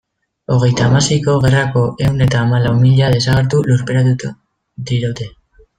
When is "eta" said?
2.29-2.41